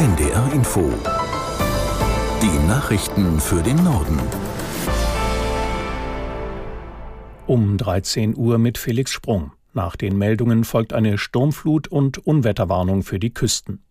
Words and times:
NDR 0.00 0.50
Info. 0.54 0.90
Die 2.40 2.66
Nachrichten 2.66 3.38
für 3.38 3.62
den 3.62 3.76
Norden. 3.84 4.18
Um 7.46 7.76
13 7.76 8.34
Uhr 8.34 8.56
mit 8.56 8.78
Felix 8.78 9.10
Sprung. 9.10 9.52
Nach 9.74 9.96
den 9.96 10.16
Meldungen 10.16 10.64
folgt 10.64 10.94
eine 10.94 11.18
Sturmflut 11.18 11.88
und 11.88 12.16
Unwetterwarnung 12.16 13.02
für 13.02 13.18
die 13.18 13.34
Küsten. 13.34 13.82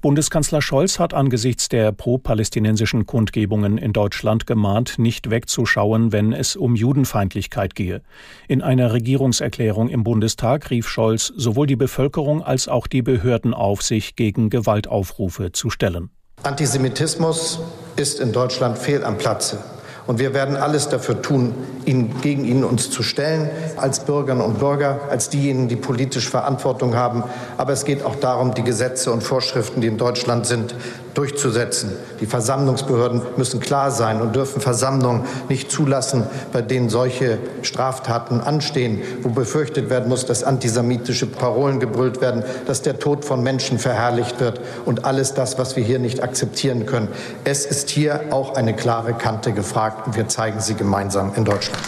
Bundeskanzler 0.00 0.62
Scholz 0.62 0.98
hat 0.98 1.14
angesichts 1.14 1.68
der 1.68 1.92
pro-palästinensischen 1.92 3.06
Kundgebungen 3.06 3.78
in 3.78 3.92
Deutschland 3.92 4.46
gemahnt, 4.46 4.98
nicht 4.98 5.30
wegzuschauen, 5.30 6.12
wenn 6.12 6.32
es 6.32 6.56
um 6.56 6.76
Judenfeindlichkeit 6.76 7.74
gehe. 7.74 8.02
In 8.48 8.62
einer 8.62 8.92
Regierungserklärung 8.92 9.88
im 9.88 10.04
Bundestag 10.04 10.70
rief 10.70 10.88
Scholz 10.88 11.32
sowohl 11.36 11.66
die 11.66 11.76
Bevölkerung 11.76 12.42
als 12.42 12.68
auch 12.68 12.86
die 12.86 13.02
Behörden 13.02 13.54
auf, 13.54 13.82
sich 13.82 14.16
gegen 14.16 14.50
Gewaltaufrufe 14.50 15.52
zu 15.52 15.70
stellen. 15.70 16.10
Antisemitismus 16.42 17.60
ist 17.96 18.18
in 18.18 18.32
Deutschland 18.32 18.76
fehl 18.78 19.04
am 19.04 19.16
Platze. 19.18 19.62
Und 20.06 20.18
wir 20.18 20.34
werden 20.34 20.56
alles 20.56 20.88
dafür 20.88 21.22
tun, 21.22 21.54
ihn, 21.84 22.12
gegen 22.22 22.44
ihn 22.44 22.64
uns 22.64 22.90
zu 22.90 23.02
stellen, 23.02 23.50
als 23.76 24.00
Bürgerinnen 24.00 24.44
und 24.44 24.58
Bürger, 24.58 25.00
als 25.10 25.28
diejenigen, 25.28 25.68
die 25.68 25.76
politisch 25.76 26.28
Verantwortung 26.28 26.96
haben. 26.96 27.22
Aber 27.56 27.72
es 27.72 27.84
geht 27.84 28.04
auch 28.04 28.16
darum, 28.16 28.54
die 28.54 28.64
Gesetze 28.64 29.12
und 29.12 29.22
Vorschriften, 29.22 29.80
die 29.80 29.86
in 29.86 29.98
Deutschland 29.98 30.46
sind, 30.46 30.74
durchzusetzen. 31.14 31.92
Die 32.20 32.26
Versammlungsbehörden 32.26 33.22
müssen 33.36 33.60
klar 33.60 33.90
sein 33.90 34.20
und 34.20 34.34
dürfen 34.34 34.60
Versammlungen 34.60 35.24
nicht 35.48 35.70
zulassen, 35.70 36.26
bei 36.52 36.62
denen 36.62 36.88
solche 36.88 37.38
Straftaten 37.62 38.40
anstehen, 38.40 39.02
wo 39.22 39.30
befürchtet 39.30 39.90
werden 39.90 40.08
muss, 40.08 40.26
dass 40.26 40.44
antisemitische 40.44 41.26
Parolen 41.26 41.80
gebrüllt 41.80 42.20
werden, 42.20 42.44
dass 42.66 42.82
der 42.82 42.98
Tod 42.98 43.24
von 43.24 43.42
Menschen 43.42 43.78
verherrlicht 43.78 44.40
wird 44.40 44.60
und 44.84 45.04
alles 45.04 45.34
das, 45.34 45.58
was 45.58 45.76
wir 45.76 45.84
hier 45.84 45.98
nicht 45.98 46.22
akzeptieren 46.22 46.86
können. 46.86 47.08
Es 47.44 47.66
ist 47.66 47.90
hier 47.90 48.26
auch 48.30 48.54
eine 48.54 48.74
klare 48.74 49.14
Kante 49.14 49.52
gefragt 49.52 50.06
und 50.06 50.16
wir 50.16 50.28
zeigen 50.28 50.60
sie 50.60 50.74
gemeinsam 50.74 51.32
in 51.34 51.44
Deutschland. 51.44 51.82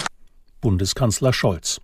Bundeskanzler 0.61 1.33
Scholz. 1.33 1.81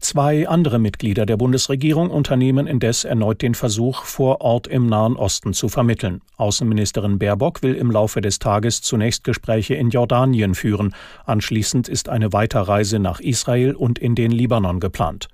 Zwei 0.00 0.48
andere 0.48 0.78
Mitglieder 0.78 1.26
der 1.26 1.36
Bundesregierung 1.36 2.10
unternehmen 2.10 2.68
indes 2.68 3.04
erneut 3.04 3.42
den 3.42 3.54
Versuch, 3.54 4.04
vor 4.04 4.40
Ort 4.40 4.68
im 4.68 4.86
Nahen 4.86 5.16
Osten 5.16 5.52
zu 5.54 5.68
vermitteln. 5.68 6.20
Außenministerin 6.36 7.18
Baerbock 7.18 7.62
will 7.62 7.74
im 7.74 7.90
Laufe 7.90 8.20
des 8.20 8.38
Tages 8.38 8.80
zunächst 8.80 9.24
Gespräche 9.24 9.74
in 9.74 9.90
Jordanien 9.90 10.54
führen. 10.54 10.94
Anschließend 11.26 11.88
ist 11.88 12.08
eine 12.08 12.32
Weiterreise 12.32 13.00
nach 13.00 13.18
Israel 13.18 13.74
und 13.74 13.98
in 13.98 14.14
den 14.14 14.30
Libanon 14.30 14.78
geplant. 14.78 15.28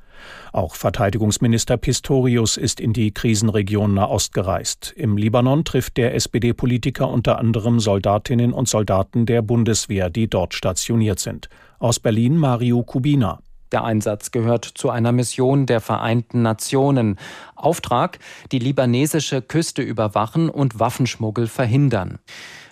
Auch 0.53 0.77
Verteidigungsminister 0.77 1.77
Pistorius 1.77 2.57
ist 2.57 2.81
in 2.81 2.95
die 2.95 3.13
Krisenregion 3.13 3.93
Nahost 3.93 4.33
gereist. 4.33 4.95
Im 4.97 5.19
Libanon 5.19 5.65
trifft 5.65 5.99
der 5.99 6.15
SPD-Politiker 6.15 7.09
unter 7.09 7.39
anderem 7.39 7.81
Soldatinnen 7.81 8.55
und 8.55 8.67
Soldaten 8.67 9.27
der 9.27 9.43
Bundeswehr, 9.43 10.09
die 10.09 10.29
dort 10.29 10.55
stationiert 10.55 11.19
sind. 11.19 11.49
Aus 11.79 12.01
Berlin 12.01 12.39
Mario 12.39 12.83
Kubina. 12.83 13.41
Der 13.75 13.83
Einsatz 13.83 14.31
gehört 14.31 14.65
zu 14.65 14.89
einer 14.89 15.11
Mission 15.11 15.67
der 15.67 15.81
Vereinten 15.81 16.43
Nationen. 16.43 17.19
Auftrag, 17.57 18.21
die 18.53 18.61
libanesische 18.61 19.43
Küste 19.43 19.83
überwachen 19.83 20.49
und 20.49 20.79
Waffenschmuggel 20.79 21.49
verhindern. 21.49 22.21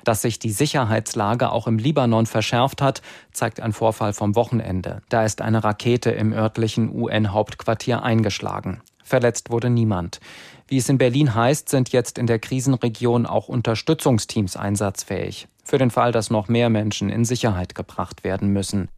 Dass 0.04 0.22
sich 0.22 0.38
die 0.38 0.52
Sicherheitslage 0.52 1.50
auch 1.50 1.66
im 1.66 1.78
Libanon 1.78 2.26
verschärft 2.26 2.80
hat, 2.80 3.02
zeigt 3.32 3.58
ein 3.58 3.72
Vorfall 3.72 4.12
vom 4.12 4.36
Wochenende. 4.36 5.02
Da 5.08 5.24
ist 5.24 5.40
eine 5.40 5.64
Rakete 5.64 6.12
im 6.12 6.32
örtlichen 6.32 6.94
UN-Hauptquartier 6.94 8.04
eingeschlagen. 8.04 8.80
Verletzt 9.02 9.50
wurde 9.50 9.70
niemand. 9.70 10.20
Wie 10.68 10.76
es 10.76 10.88
in 10.88 10.98
Berlin 10.98 11.34
heißt, 11.34 11.68
sind 11.68 11.90
jetzt 11.90 12.16
in 12.16 12.28
der 12.28 12.38
Krisenregion 12.38 13.26
auch 13.26 13.48
Unterstützungsteams 13.48 14.54
einsatzfähig. 14.56 15.48
Für 15.64 15.78
den 15.78 15.90
Fall, 15.90 16.12
dass 16.12 16.30
noch 16.30 16.46
mehr 16.46 16.70
Menschen 16.70 17.10
in 17.10 17.24
Sicherheit 17.24 17.74
gebracht 17.74 18.22
werden 18.22 18.50
müssen. 18.50 18.88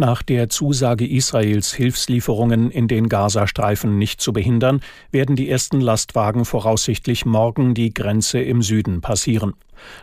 Nach 0.00 0.22
der 0.22 0.48
Zusage 0.48 1.06
Israels, 1.06 1.74
Hilfslieferungen 1.74 2.70
in 2.70 2.88
den 2.88 3.10
Gazastreifen 3.10 3.98
nicht 3.98 4.22
zu 4.22 4.32
behindern, 4.32 4.80
werden 5.10 5.36
die 5.36 5.50
ersten 5.50 5.78
Lastwagen 5.78 6.46
voraussichtlich 6.46 7.26
morgen 7.26 7.74
die 7.74 7.92
Grenze 7.92 8.40
im 8.40 8.62
Süden 8.62 9.02
passieren. 9.02 9.52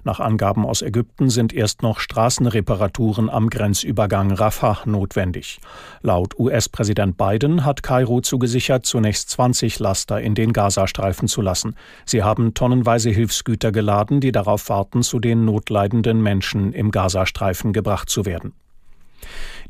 Nach 0.03 0.19
Angaben 0.19 0.67
aus 0.67 0.83
Ägypten 0.83 1.31
sind 1.31 1.51
erst 1.51 1.81
noch 1.81 1.99
Straßenreparaturen 1.99 3.27
am 3.27 3.49
Grenzübergang 3.49 4.31
Rafah 4.33 4.83
notwendig. 4.85 5.59
Laut 6.03 6.37
US-Präsident 6.37 7.17
Biden 7.17 7.65
hat 7.65 7.81
Kairo 7.81 8.21
zugesichert, 8.21 8.85
zunächst 8.85 9.31
20 9.31 9.79
Laster 9.79 10.21
in 10.21 10.35
den 10.35 10.53
Gazastreifen 10.53 11.27
zu 11.27 11.41
lassen. 11.41 11.75
Sie 12.05 12.21
haben 12.21 12.53
tonnenweise 12.53 13.09
Hilfsgüter 13.09 13.71
geladen, 13.71 14.19
die 14.19 14.31
darauf 14.31 14.69
warten, 14.69 15.01
zu 15.01 15.19
den 15.19 15.43
notleidenden 15.43 16.21
Menschen 16.21 16.71
im 16.71 16.91
Gazastreifen 16.91 17.73
gebracht 17.73 18.11
zu 18.11 18.27
werden. 18.27 18.53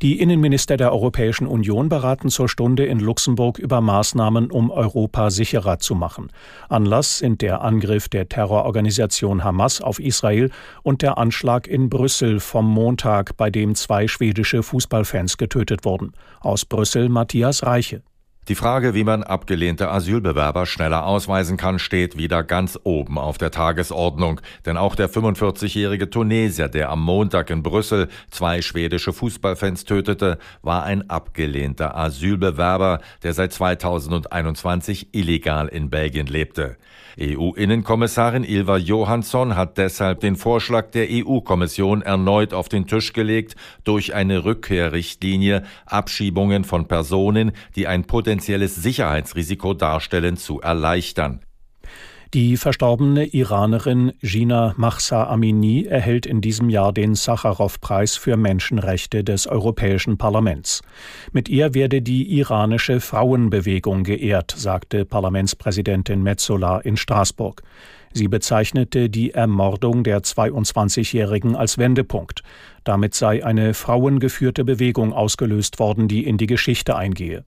Die 0.03 0.19
Innenminister 0.19 0.77
der 0.77 0.91
Europäischen 0.91 1.47
Union 1.47 1.89
beraten 1.89 2.29
zur 2.29 2.47
Stunde 2.47 2.85
in 2.85 2.99
Luxemburg 2.99 3.57
über 3.57 3.81
Maßnahmen, 3.81 4.51
um 4.51 4.69
Europa 4.69 5.31
sicherer 5.31 5.79
zu 5.79 5.95
machen. 5.95 6.31
Anlass 6.69 7.17
sind 7.17 7.41
der 7.41 7.61
Angriff 7.61 8.07
der 8.07 8.29
Terrororganisation 8.29 9.43
Hamas 9.43 9.81
auf 9.81 9.99
Israel 9.99 10.51
und 10.83 11.01
der 11.01 11.17
Anschlag 11.17 11.67
in 11.67 11.89
Brüssel 11.89 12.39
vom 12.39 12.71
Montag, 12.71 13.37
bei 13.37 13.49
dem 13.49 13.73
zwei 13.73 14.07
schwedische 14.07 14.61
Fußballfans 14.61 15.37
getötet 15.37 15.83
wurden. 15.83 16.13
Aus 16.41 16.63
Brüssel 16.63 17.09
Matthias 17.09 17.65
Reiche. 17.65 18.03
Die 18.47 18.55
Frage, 18.55 18.93
wie 18.93 19.03
man 19.03 19.23
abgelehnte 19.23 19.91
Asylbewerber 19.91 20.65
schneller 20.65 21.05
ausweisen 21.05 21.57
kann, 21.57 21.79
steht 21.79 22.17
wieder 22.17 22.43
ganz 22.43 22.79
oben 22.83 23.17
auf 23.17 23.37
der 23.37 23.51
Tagesordnung. 23.51 24.39
Denn 24.65 24.77
auch 24.77 24.95
der 24.95 25.09
45-jährige 25.09 26.09
Tunesier, 26.09 26.69
der 26.69 26.89
am 26.89 27.03
Montag 27.03 27.49
in 27.49 27.61
Brüssel 27.61 28.07
zwei 28.31 28.61
schwedische 28.61 29.11
Fußballfans 29.11 29.83
tötete, 29.83 30.37
war 30.61 30.83
ein 30.83 31.09
abgelehnter 31.09 31.97
Asylbewerber, 31.97 33.01
der 33.21 33.33
seit 33.33 33.51
2021 33.51 35.09
illegal 35.11 35.67
in 35.67 35.89
Belgien 35.89 36.27
lebte. 36.27 36.77
EU-Innenkommissarin 37.19 38.43
Ilva 38.43 38.77
Johansson 38.77 39.55
hat 39.55 39.79
deshalb 39.79 40.19
den 40.19 40.35
Vorschlag 40.35 40.91
der 40.91 41.07
EU-Kommission 41.09 42.03
erneut 42.03 42.53
auf 42.53 42.69
den 42.69 42.85
Tisch 42.85 43.11
gelegt, 43.11 43.55
durch 43.83 44.13
eine 44.13 44.45
Rückkehrrichtlinie 44.45 45.63
Abschiebungen 45.87 46.63
von 46.63 46.87
Personen, 46.87 47.53
die 47.75 47.87
ein 47.87 48.05
potenzielles 48.05 48.36
Sicherheitsrisiko 48.81 49.73
darstellen, 49.73 50.37
zu 50.37 50.61
erleichtern. 50.61 51.41
Die 52.33 52.57
verstorbene 52.57 53.25
Iranerin 53.25 54.11
Gina 54.21 54.73
Mahsa 54.75 55.27
Amini 55.27 55.85
erhält 55.85 56.25
in 56.25 56.41
diesem 56.41 56.69
Jahr 56.69 56.91
den 56.91 57.15
Sacharow-Preis 57.15 58.17
für 58.17 58.35
Menschenrechte 58.35 59.23
des 59.23 59.47
Europäischen 59.47 60.17
Parlaments. 60.17 60.81
Mit 61.31 61.47
ihr 61.47 61.73
werde 61.73 62.01
die 62.01 62.37
iranische 62.37 62.99
Frauenbewegung 62.99 64.03
geehrt, 64.03 64.53
sagte 64.57 65.05
Parlamentspräsidentin 65.05 66.21
Metzola 66.21 66.79
in 66.79 66.97
Straßburg. 66.97 67.63
Sie 68.11 68.27
bezeichnete 68.27 69.09
die 69.09 69.31
Ermordung 69.31 70.03
der 70.03 70.19
22-Jährigen 70.19 71.55
als 71.55 71.77
Wendepunkt. 71.77 72.43
Damit 72.83 73.13
sei 73.13 73.45
eine 73.45 73.73
frauengeführte 73.73 74.65
Bewegung 74.65 75.13
ausgelöst 75.13 75.79
worden, 75.79 76.09
die 76.09 76.25
in 76.25 76.37
die 76.37 76.47
Geschichte 76.47 76.97
eingehe. 76.97 77.45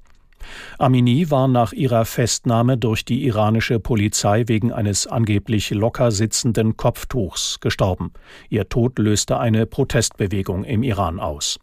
Amini 0.78 1.30
war 1.30 1.48
nach 1.48 1.72
ihrer 1.72 2.04
Festnahme 2.04 2.78
durch 2.78 3.04
die 3.04 3.24
iranische 3.26 3.80
Polizei 3.80 4.44
wegen 4.46 4.72
eines 4.72 5.06
angeblich 5.06 5.70
locker 5.70 6.10
sitzenden 6.10 6.76
Kopftuchs 6.76 7.60
gestorben. 7.60 8.12
Ihr 8.48 8.68
Tod 8.68 8.98
löste 8.98 9.38
eine 9.38 9.66
Protestbewegung 9.66 10.64
im 10.64 10.82
Iran 10.82 11.20
aus. 11.20 11.58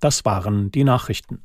Das 0.00 0.24
waren 0.24 0.70
die 0.70 0.84
Nachrichten. 0.84 1.42